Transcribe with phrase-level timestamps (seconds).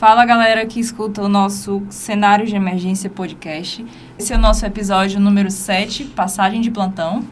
[0.00, 3.84] Fala galera que escuta o nosso Cenário de Emergência Podcast.
[4.18, 7.22] Esse é o nosso episódio número 7, Passagem de Plantão.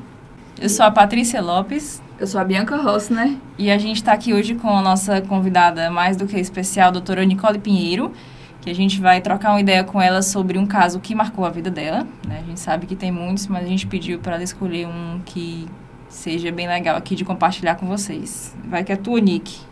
[0.60, 2.02] Eu sou a Patrícia Lopes.
[2.20, 3.38] Eu sou a Bianca Rossner.
[3.56, 6.90] E a gente está aqui hoje com a nossa convidada mais do que especial, a
[6.90, 8.12] doutora Nicole Pinheiro,
[8.60, 11.50] que a gente vai trocar uma ideia com ela sobre um caso que marcou a
[11.50, 12.06] vida dela.
[12.26, 12.40] Né?
[12.42, 15.66] A gente sabe que tem muitos, mas a gente pediu para ela escolher um que
[16.10, 18.54] seja bem legal aqui de compartilhar com vocês.
[18.66, 19.67] Vai que é tua, Nick.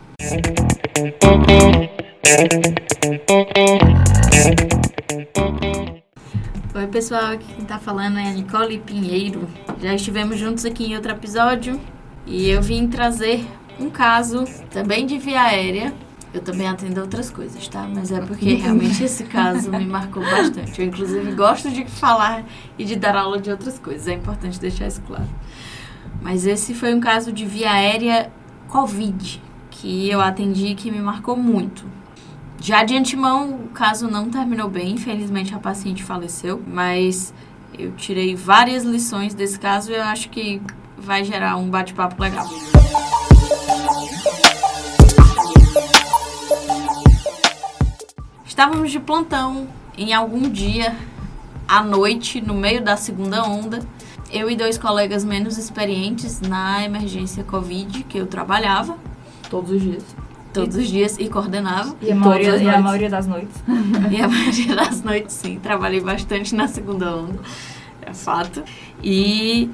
[6.73, 9.47] Oi, pessoal, aqui quem tá falando é a Nicole Pinheiro.
[9.79, 11.79] Já estivemos juntos aqui em outro episódio
[12.25, 13.45] e eu vim trazer
[13.79, 15.93] um caso também de via aérea.
[16.33, 17.87] Eu também atendo outras coisas, tá?
[17.87, 20.81] Mas é porque realmente esse caso me marcou bastante.
[20.81, 22.43] Eu, inclusive, gosto de falar
[22.75, 24.07] e de dar aula de outras coisas.
[24.07, 25.29] É importante deixar isso claro.
[26.23, 28.31] Mas esse foi um caso de via aérea
[28.67, 29.46] Covid
[29.77, 31.85] que eu atendi que me marcou muito.
[32.59, 37.31] Já de antemão, o caso não terminou bem, infelizmente a paciente faleceu, mas
[37.77, 40.59] eu tirei várias lições desse caso e eu acho que
[40.97, 42.47] vai gerar um bate-papo legal.
[48.47, 50.95] Estávamos de plantão em algum dia
[51.67, 53.79] à noite, no meio da segunda onda.
[54.31, 58.97] Eu e dois colegas menos experientes na emergência Covid que eu trabalhava.
[59.49, 60.03] Todos os dias.
[60.53, 61.95] Todos os dias e coordenava.
[62.01, 63.55] E a, maioria, e a maioria das noites.
[64.11, 65.59] e a maioria das noites, sim.
[65.59, 67.39] Trabalhei bastante na segunda onda.
[68.01, 68.63] É fato.
[69.03, 69.69] E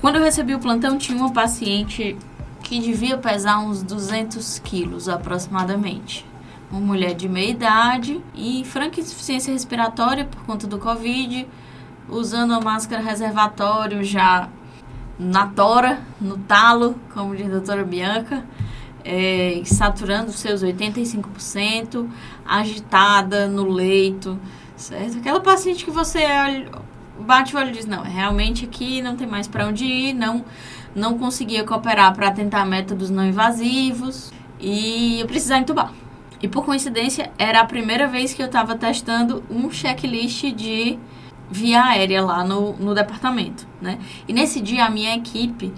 [0.00, 2.16] quando eu recebi o plantão, tinha uma paciente
[2.62, 6.24] que devia pesar uns 200 quilos aproximadamente.
[6.70, 11.46] Uma mulher de meia idade e franca insuficiência respiratória por conta do Covid,
[12.08, 14.48] usando a máscara reservatório já
[15.18, 18.44] na tora, no talo, como diz a doutora Bianca
[19.04, 22.08] é, saturando seus 85%,
[22.44, 24.38] agitada no leito,
[24.76, 25.18] certo?
[25.18, 26.24] Aquela paciente que você
[27.18, 30.44] bate o olho e diz, não, realmente aqui não tem mais para onde ir, não,
[30.94, 35.92] não conseguia cooperar para tentar métodos não invasivos e eu precisava entubar.
[36.40, 40.98] E por coincidência, era a primeira vez que eu estava testando um checklist de
[41.48, 43.98] via aérea lá no, no departamento, né?
[44.26, 45.72] E nesse dia a minha equipe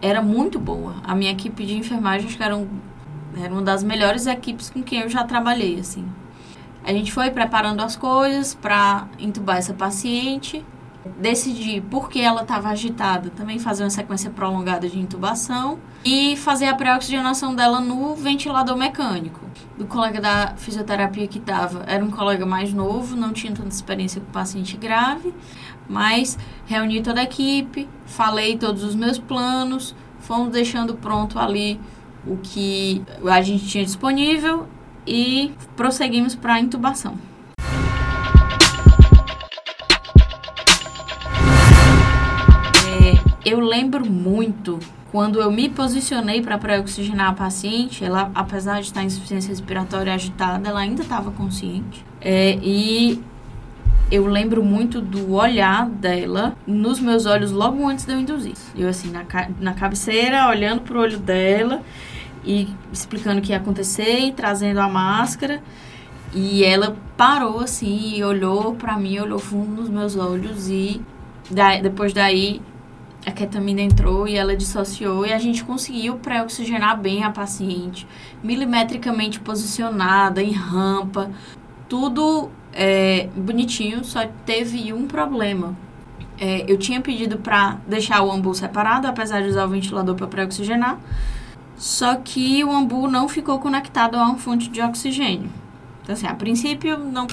[0.00, 0.94] era muito boa.
[1.04, 2.68] A minha equipe de enfermagem que era, um,
[3.36, 6.06] era uma das melhores equipes com quem eu já trabalhei, assim.
[6.84, 10.64] A gente foi preparando as coisas para entubar essa paciente.
[11.18, 16.74] Decidi, porque ela estava agitada, também fazer uma sequência prolongada de intubação e fazer a
[16.74, 19.40] pré-oxigenação dela no ventilador mecânico.
[19.78, 24.20] Do colega da fisioterapia que estava, era um colega mais novo, não tinha tanta experiência
[24.20, 25.34] com paciente grave,
[25.88, 31.80] mas reuni toda a equipe, falei todos os meus planos, fomos deixando pronto ali
[32.26, 34.66] o que a gente tinha disponível
[35.06, 37.16] e prosseguimos para a intubação.
[43.46, 44.80] Eu lembro muito
[45.12, 50.12] quando eu me posicionei para pré-oxigenar a paciente, ela, apesar de estar em insuficiência respiratória
[50.12, 52.04] agitada, ela ainda estava consciente.
[52.20, 53.22] É, e
[54.10, 58.54] eu lembro muito do olhar dela nos meus olhos logo antes de eu induzir.
[58.76, 59.24] Eu, assim, na,
[59.60, 61.82] na cabeceira, olhando pro olho dela
[62.44, 65.62] e explicando o que ia acontecer e trazendo a máscara.
[66.34, 71.00] E ela parou assim e olhou para mim, olhou fundo nos meus olhos e
[71.80, 72.60] depois daí
[73.26, 78.06] a ketamina entrou e ela dissociou e a gente conseguiu pré-oxigenar bem a paciente,
[78.40, 81.32] milimetricamente posicionada em rampa,
[81.88, 85.76] tudo é, bonitinho, só teve um problema.
[86.38, 90.28] É, eu tinha pedido para deixar o ambu separado, apesar de usar o ventilador para
[90.28, 91.00] pré-oxigenar,
[91.76, 95.50] só que o ambu não ficou conectado a uma fonte de oxigênio.
[96.02, 97.26] Então, assim, a princípio não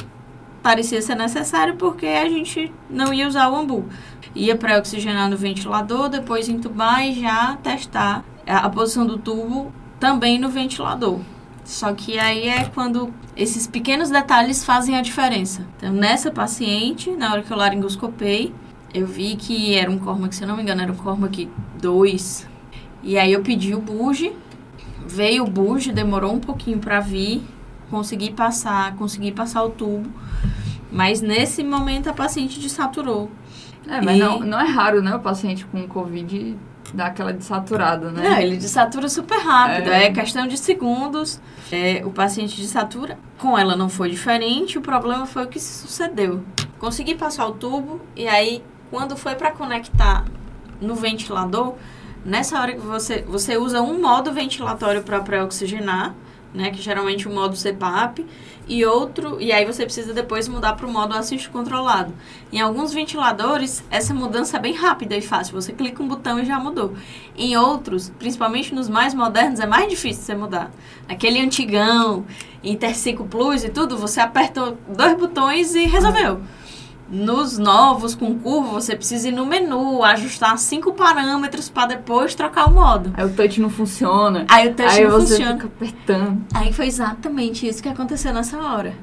[0.64, 3.86] parecia ser necessário porque a gente não ia usar o ambu.
[4.34, 10.50] Ia pré-oxigenar no ventilador, depois entubar e já testar a posição do tubo também no
[10.50, 11.20] ventilador.
[11.64, 15.66] Só que aí é quando esses pequenos detalhes fazem a diferença.
[15.78, 18.54] Então, nessa paciente, na hora que eu laringoscopei,
[18.94, 21.50] eu vi que era um Cormac, se eu não me engano, era um Cormac
[21.82, 22.48] 2.
[23.02, 24.34] E aí eu pedi o buge,
[25.06, 27.42] veio o buge, demorou um pouquinho para vir,
[27.90, 30.10] consegui passar, consegui passar o tubo.
[30.94, 33.30] Mas nesse momento a paciente desaturou.
[33.88, 34.20] É, mas e...
[34.20, 36.56] não, não é raro, né, o paciente com Covid
[36.94, 38.30] dá aquela desaturada, né?
[38.30, 39.90] Não, ele desatura super rápido.
[39.90, 41.42] É, é questão de segundos.
[41.72, 43.18] É, o paciente desatura.
[43.40, 44.78] Com ela não foi diferente.
[44.78, 46.44] O problema foi o que se sucedeu.
[46.78, 50.26] Consegui passar o tubo e aí, quando foi para conectar
[50.80, 51.76] no ventilador,
[52.24, 56.14] nessa hora que você, você usa um modo ventilatório para pré-oxigenar,
[56.54, 58.26] né, que geralmente o modo CPAP,
[58.68, 62.14] e outro, e aí você precisa depois mudar para o modo assist controlado.
[62.52, 66.46] Em alguns ventiladores, essa mudança é bem rápida e fácil, você clica um botão e
[66.46, 66.94] já mudou.
[67.38, 70.72] Em outros, principalmente nos mais modernos, é mais difícil você mudar.
[71.10, 72.26] Aquele antigão,
[72.64, 76.42] Interciclo Plus e tudo, você aperta dois botões e resolveu.
[77.14, 82.68] Nos novos, com curva, você precisa ir no menu, ajustar cinco parâmetros para depois trocar
[82.68, 83.14] o modo.
[83.16, 84.46] Aí o touch não funciona.
[84.50, 85.54] Aí o touch Aí não você funciona.
[85.54, 86.42] fica apertando.
[86.56, 88.96] Aí foi exatamente isso que aconteceu nessa hora.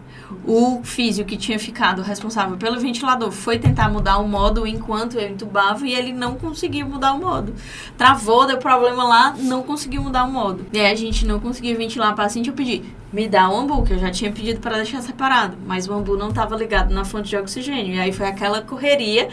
[0.45, 5.29] O físio que tinha ficado responsável pelo ventilador foi tentar mudar o modo enquanto eu
[5.29, 7.55] entubava e ele não conseguiu mudar o modo.
[7.97, 10.67] Travou, deu problema lá, não conseguiu mudar o modo.
[10.73, 13.83] E aí a gente não conseguiu ventilar a paciente, eu pedi, me dá o ambu,
[13.83, 17.05] que eu já tinha pedido para deixar separado, mas o ambu não estava ligado na
[17.05, 17.95] fonte de oxigênio.
[17.95, 19.29] E aí foi aquela correria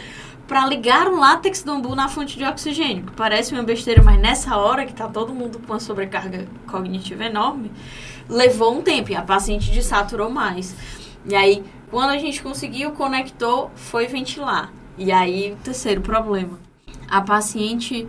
[0.48, 4.56] para ligar o látex do ambu na fonte de oxigênio, parece uma besteira, mas nessa
[4.56, 7.70] hora que tá todo mundo com uma sobrecarga cognitiva enorme,
[8.28, 10.74] levou um tempo e a paciente desaturou mais.
[11.26, 14.72] E aí, quando a gente conseguiu, conectou, foi ventilar.
[14.96, 16.58] E aí, o terceiro problema.
[17.10, 18.08] A paciente,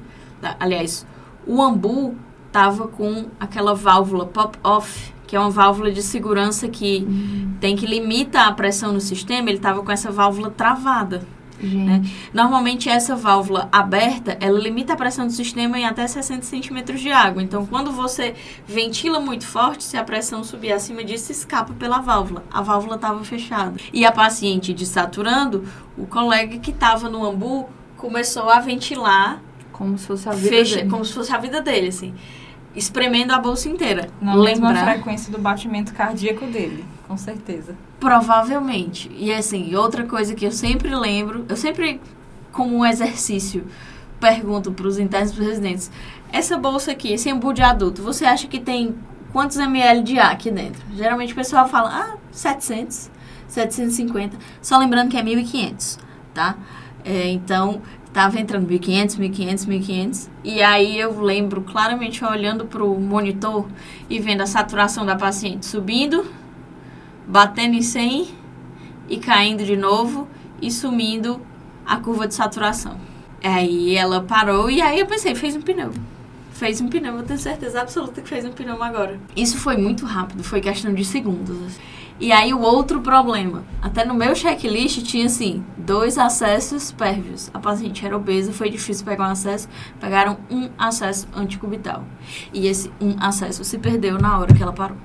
[0.59, 1.05] aliás,
[1.45, 2.15] o ambu
[2.51, 7.07] tava com aquela válvula pop-off, que é uma válvula de segurança que
[7.61, 11.21] tem que limita a pressão no sistema, ele tava com essa válvula travada.
[11.61, 12.01] Né?
[12.33, 17.11] Normalmente essa válvula aberta, ela limita a pressão do sistema em até 60 centímetros de
[17.11, 17.43] água.
[17.43, 18.33] Então, quando você
[18.65, 22.43] ventila muito forte, se a pressão subir acima disso, escapa pela válvula.
[22.51, 23.75] A válvula estava fechada.
[23.93, 25.63] E a paciente desaturando,
[25.95, 29.39] o colega que estava no ambu começou a ventilar
[29.71, 30.89] Como se fosse a vida fecha, dele.
[30.89, 32.15] como se fosse a vida dele, assim.
[32.75, 34.09] Espremendo a bolsa inteira.
[34.21, 37.75] Na mesma Lembrar, frequência do batimento cardíaco dele, com certeza.
[37.99, 39.11] provavelmente.
[39.17, 41.99] E assim, outra coisa que eu sempre lembro, eu sempre,
[42.51, 43.65] como um exercício,
[44.19, 45.91] pergunto para os internos e pros residentes:
[46.31, 48.95] essa bolsa aqui, esse embu de adulto, você acha que tem
[49.31, 50.81] quantos ml de ar aqui dentro?
[50.95, 53.09] Geralmente o pessoal fala: ah, 700,
[53.47, 54.37] 750.
[54.61, 55.99] Só lembrando que é 1500,
[56.33, 56.55] tá?
[57.03, 57.81] É, então,
[58.13, 60.29] tava entrando 1500, 1500, 1500.
[60.43, 63.67] E aí eu lembro claramente olhando pro monitor
[64.09, 66.25] e vendo a saturação da paciente subindo,
[67.27, 68.27] batendo em 100
[69.09, 70.27] e caindo de novo
[70.61, 71.41] e sumindo
[71.85, 72.97] a curva de saturação.
[73.43, 75.91] Aí ela parou e aí eu pensei, fez um pneu.
[76.51, 79.17] Fez um pneu, eu tenho certeza absoluta que fez um pneu agora.
[79.35, 81.57] Isso foi muito rápido, foi questão de segundos.
[81.65, 81.79] assim.
[82.19, 87.49] E aí o outro problema, até no meu checklist tinha assim, dois acessos pérvios.
[87.53, 89.69] A paciente era obesa, foi difícil pegar um acesso,
[90.01, 92.03] pegaram um acesso anticubital.
[92.53, 94.97] E esse um acesso se perdeu na hora que ela parou.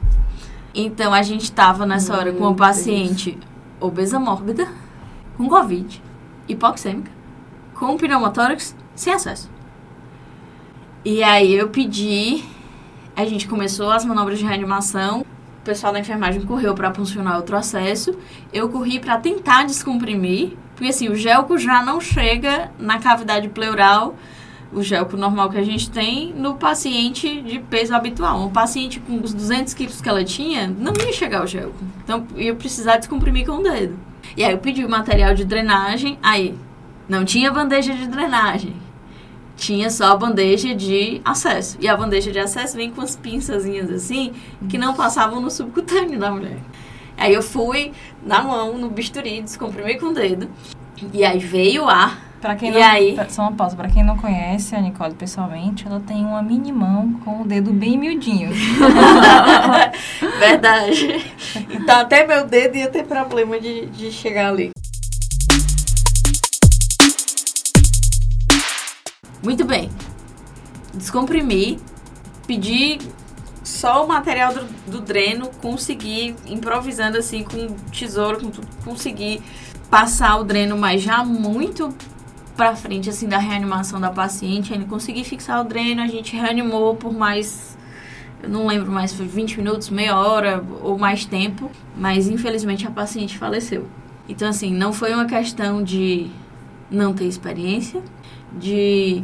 [0.74, 3.38] Então a gente tava nessa hora com uma Meu paciente
[3.80, 4.66] obesa mórbida,
[5.36, 6.02] com Covid,
[6.48, 7.12] hipoxêmica,
[7.74, 9.48] com pneumotórax, sem acesso.
[11.04, 12.42] E aí eu pedi,
[13.14, 15.24] a gente começou as manobras de reanimação,
[15.64, 18.14] o pessoal da enfermagem correu para funcionar outro acesso,
[18.52, 24.14] eu corri para tentar descomprimir, porque assim, o gelco já não chega na cavidade pleural,
[24.70, 28.44] o gelco normal que a gente tem, no paciente de peso habitual.
[28.44, 31.76] Um paciente com os 200 quilos que ela tinha, não ia chegar o gelco.
[32.02, 33.98] Então, ia precisar descomprimir com o dedo.
[34.36, 36.54] E aí eu pedi o material de drenagem, aí
[37.08, 38.83] não tinha bandeja de drenagem.
[39.56, 41.76] Tinha só a bandeja de acesso.
[41.80, 44.32] E a bandeja de acesso vem com as pinçazinhas assim,
[44.68, 46.58] que não passavam no subcutâneo da mulher.
[47.16, 47.92] Aí eu fui
[48.22, 50.48] na mão, no bisturi, descomprimir com o dedo.
[51.12, 52.34] E aí veio o ar.
[52.40, 53.16] Pra quem E não, aí?
[53.30, 53.74] Só uma pausa.
[53.74, 57.72] Pra quem não conhece a Nicole pessoalmente, ela tem uma mini mão com o dedo
[57.72, 58.50] bem miudinho.
[60.38, 61.24] Verdade.
[61.70, 64.72] Então até meu dedo ia ter problema de, de chegar ali.
[69.44, 69.90] Muito bem.
[70.94, 71.78] Descomprimi,
[72.46, 72.98] pedi
[73.62, 79.42] só o material do, do dreno, consegui, improvisando assim com tesouro, com tudo, consegui
[79.90, 81.94] passar o dreno, mas já muito
[82.56, 86.96] pra frente assim da reanimação da paciente, ainda consegui fixar o dreno, a gente reanimou
[86.96, 87.76] por mais
[88.42, 92.90] eu não lembro mais, foi 20 minutos, meia hora ou mais tempo, mas infelizmente a
[92.90, 93.86] paciente faleceu.
[94.28, 96.30] Então, assim, não foi uma questão de
[96.90, 98.02] não ter experiência,
[98.58, 99.22] de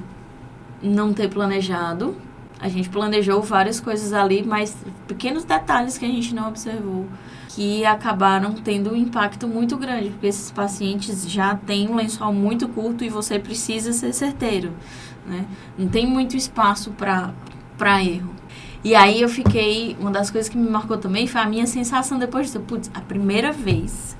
[0.82, 2.16] não ter planejado.
[2.58, 7.06] A gente planejou várias coisas ali, mas pequenos detalhes que a gente não observou
[7.48, 12.68] que acabaram tendo um impacto muito grande, porque esses pacientes já têm um lençol muito
[12.68, 14.72] curto e você precisa ser certeiro,
[15.26, 15.46] né?
[15.76, 18.30] Não tem muito espaço para erro.
[18.84, 22.18] E aí eu fiquei, uma das coisas que me marcou também foi a minha sensação
[22.18, 24.16] depois disso, putz, a primeira vez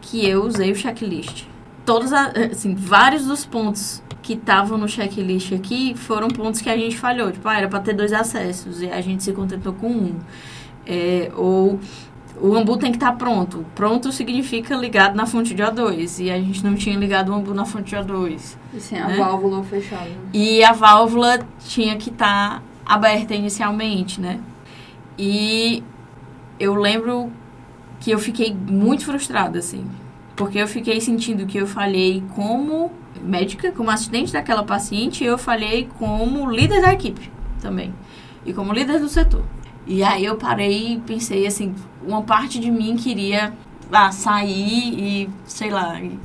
[0.00, 1.44] que eu usei o checklist.
[1.84, 6.98] Todos, assim, vários dos pontos que estavam no checklist aqui foram pontos que a gente
[6.98, 7.30] falhou.
[7.30, 10.16] Tipo, ah, era para ter dois acessos e a gente se contentou com um.
[10.84, 11.78] É, ou
[12.40, 13.64] o ambu tem que estar tá pronto.
[13.72, 16.24] Pronto significa ligado na fonte de O2.
[16.24, 18.56] E a gente não tinha ligado o ambu na fonte de O2.
[18.80, 19.16] Sim, a né?
[19.16, 20.10] válvula fechada.
[20.32, 24.40] E a válvula tinha que estar tá aberta inicialmente, né?
[25.16, 25.84] E
[26.58, 27.30] eu lembro
[28.00, 29.86] que eu fiquei muito frustrada, assim.
[30.36, 35.38] Porque eu fiquei sentindo que eu falhei como médica, como assistente daquela paciente, e eu
[35.38, 37.92] falhei como líder da equipe também.
[38.44, 39.42] E como líder do setor.
[39.86, 41.74] E aí eu parei e pensei assim,
[42.06, 43.54] uma parte de mim queria
[43.90, 46.18] ah, sair e, sei lá, e,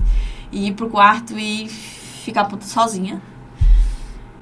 [0.52, 3.22] e ir pro quarto e ficar puta sozinha.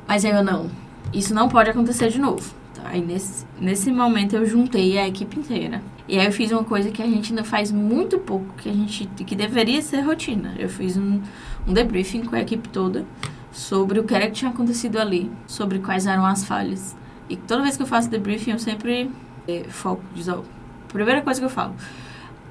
[0.07, 0.69] Mas aí eu não.
[1.13, 2.53] Isso não pode acontecer de novo.
[2.73, 2.81] Tá?
[2.85, 5.81] Aí nesse, nesse momento eu juntei a equipe inteira.
[6.09, 8.73] E aí eu fiz uma coisa que a gente ainda faz muito pouco, que a
[8.73, 10.55] gente que deveria ser rotina.
[10.57, 11.21] Eu fiz um,
[11.67, 13.05] um debriefing com a equipe toda
[13.51, 16.95] sobre o que era que tinha acontecido ali, sobre quais eram as falhas
[17.29, 19.09] e toda vez que eu faço debriefing, eu sempre
[19.47, 20.01] é, foco.
[20.15, 20.41] Diz, ó,
[20.87, 21.75] primeira coisa que eu falo.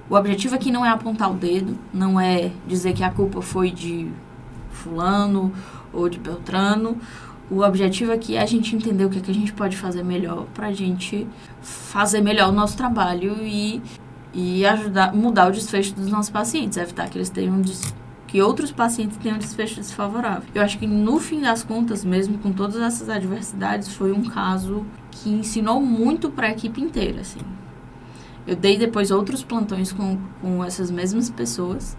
[0.08, 3.70] O objetivo aqui não é apontar o dedo, não é dizer que a culpa foi
[3.70, 4.08] de
[4.70, 5.52] fulano
[5.92, 6.96] ou de Beltrano.
[7.50, 10.02] O objetivo aqui é a gente entender o que, é que a gente pode fazer
[10.02, 11.26] melhor para a gente
[11.62, 13.80] fazer melhor o nosso trabalho e,
[14.34, 17.94] e ajudar mudar o desfecho dos nossos pacientes, evitar que eles tenham des,
[18.26, 20.46] que outros pacientes tenham desfecho desfavorável.
[20.54, 24.84] Eu acho que no fim das contas, mesmo com todas essas adversidades, foi um caso
[25.10, 27.40] que ensinou muito para a equipe inteira, assim.
[28.46, 31.96] Eu dei depois outros plantões com, com essas mesmas pessoas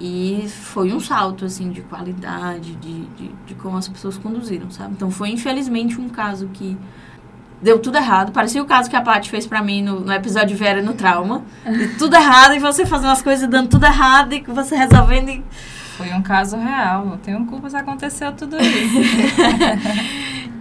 [0.00, 4.92] e foi um salto, assim, de qualidade, de, de, de como as pessoas conduziram, sabe?
[4.92, 6.76] Então foi, infelizmente, um caso que
[7.60, 8.30] deu tudo errado.
[8.30, 10.94] Parecia o caso que a Paty fez pra mim no, no episódio de Vera no
[10.94, 11.44] Trauma.
[11.98, 15.44] tudo errado e você fazendo as coisas dando tudo errado e você resolvendo e...
[15.96, 18.98] Foi um caso real, não tenho culpa se aconteceu tudo isso.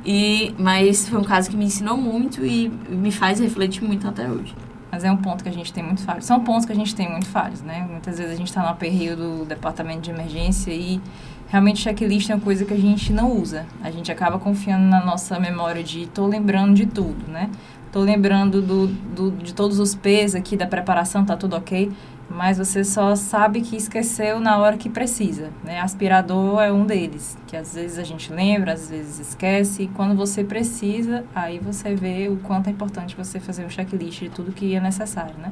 [0.04, 4.28] e, mas foi um caso que me ensinou muito e me faz refletir muito até
[4.28, 4.56] hoje.
[4.92, 6.26] Mas é um ponto que a gente tem muito falhos.
[6.26, 7.86] São pontos que a gente tem muito falhos, né?
[7.90, 11.02] Muitas vezes a gente está no aperreio do departamento de emergência e
[11.48, 13.66] realmente checklist é uma coisa que a gente não usa.
[13.84, 17.50] A gente acaba confiando na nossa memória de tô lembrando de tudo, né?
[17.92, 21.92] Tô lembrando do, do, de todos os P's aqui da preparação, tá tudo ok,
[22.30, 25.80] mas você só sabe que esqueceu na hora que precisa, né?
[25.80, 30.16] Aspirador é um deles, que às vezes a gente lembra, às vezes esquece, e quando
[30.16, 34.52] você precisa, aí você vê o quanto é importante você fazer um checklist de tudo
[34.52, 35.52] que é necessário, né?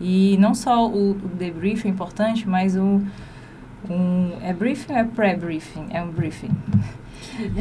[0.00, 3.02] E não só o, o debrief é importante, mas o
[3.88, 5.86] um é briefing ou é pré-briefing?
[5.90, 6.50] É um briefing.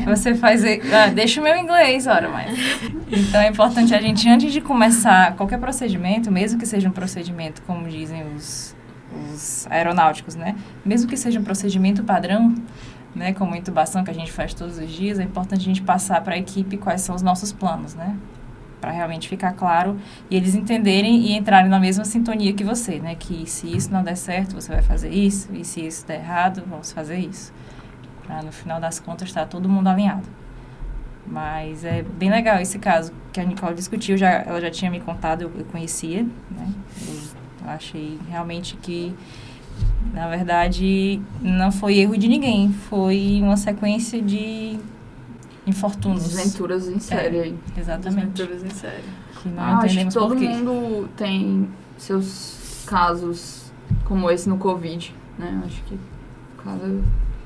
[0.06, 0.64] Você faz.
[0.92, 2.58] Ah, deixa o meu inglês, ora, mas.
[3.12, 7.62] Então é importante a gente, antes de começar qualquer procedimento, mesmo que seja um procedimento,
[7.64, 8.76] como dizem os,
[9.32, 10.56] os aeronáuticos, né?
[10.86, 12.54] Mesmo que seja um procedimento padrão,
[13.16, 16.22] né, como intubação que a gente faz todos os dias, é importante a gente passar
[16.22, 18.16] para a equipe quais são os nossos planos, né?
[18.80, 19.98] Para realmente ficar claro
[20.30, 23.16] e eles entenderem e entrarem na mesma sintonia que você, né?
[23.16, 26.64] Que se isso não der certo, você vai fazer isso, e se isso der errado,
[26.68, 27.54] vamos fazer isso.
[28.26, 30.28] Para no final das contas estar tá todo mundo alinhado.
[31.26, 35.00] Mas é bem legal esse caso que a Nicole discutiu, já, ela já tinha me
[35.00, 36.74] contado, eu, eu conhecia, né?
[37.08, 39.14] Eu, achei realmente que
[40.12, 44.80] na verdade não foi erro de ninguém, foi uma sequência de
[45.70, 46.24] infortúnios.
[46.24, 48.28] Desventuras em série é, Exatamente.
[48.28, 49.04] Desventuras em série.
[49.42, 53.72] Que não ah, acho que todo mundo tem seus casos
[54.06, 55.62] como esse no Covid, né?
[55.66, 55.98] Acho que
[56.64, 57.02] cada,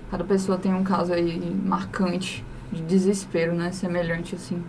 [0.10, 3.72] cada pessoa tem um caso aí marcante de desespero, né?
[3.72, 4.64] Semelhante assim.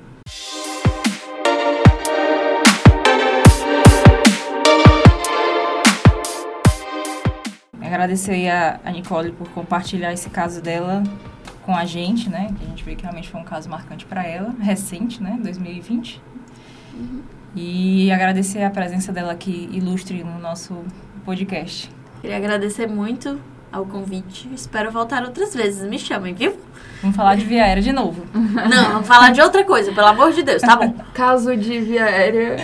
[7.80, 11.02] Agradecer a, a Nicole por compartilhar esse caso dela
[11.64, 12.52] com a gente, né?
[12.58, 15.38] Que a gente vê que realmente foi um caso marcante para ela, recente, né?
[15.42, 16.20] 2020.
[16.94, 17.22] Uhum.
[17.56, 20.76] E agradecer a presença dela aqui ilustre no nosso
[21.24, 21.90] podcast.
[22.20, 23.40] Queria agradecer muito
[23.72, 24.48] ao convite.
[24.54, 25.88] Espero voltar outras vezes.
[25.88, 26.56] Me chamem, viu?
[27.00, 28.26] Vamos falar de via aérea de novo.
[28.34, 30.94] Não, vamos falar de outra coisa, pelo amor de Deus, tá bom?
[31.14, 32.56] Caso de via aérea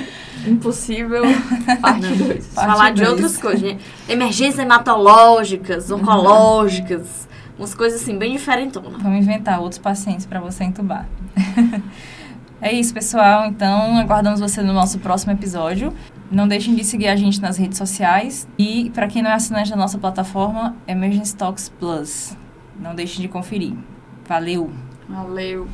[0.47, 1.23] impossível,
[1.81, 2.47] parte 2.
[2.49, 3.77] Falar de outras coisas.
[4.09, 8.81] Emergências hematológicas, oncológicas umas coisas assim, bem diferentes.
[8.81, 11.07] Vamos inventar outros pacientes para você entubar.
[12.61, 13.47] é isso, pessoal.
[13.47, 15.93] Então, aguardamos você no nosso próximo episódio.
[16.31, 18.47] Não deixem de seguir a gente nas redes sociais.
[18.59, 22.37] E, para quem não é assinante da nossa plataforma, Emergency Talks Plus.
[22.79, 23.75] Não deixem de conferir.
[24.27, 24.71] Valeu!
[25.09, 25.69] Valeu!